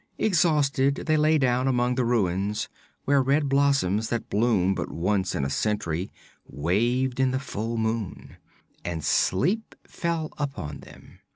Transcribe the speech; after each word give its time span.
Exhausted 0.17 0.95
they 0.95 1.15
lay 1.15 1.37
down 1.37 1.67
among 1.67 1.93
the 1.93 2.03
ruins 2.03 2.67
where 3.05 3.21
red 3.21 3.47
blossoms 3.47 4.09
that 4.09 4.31
bloom 4.31 4.73
but 4.73 4.89
once 4.89 5.35
in 5.35 5.45
a 5.45 5.49
century 5.51 6.11
waved 6.43 7.19
in 7.19 7.29
the 7.29 7.37
full 7.37 7.77
moon, 7.77 8.37
and 8.83 9.03
sleep 9.05 9.75
fell 9.85 10.33
upon 10.39 10.79
them. 10.79 11.19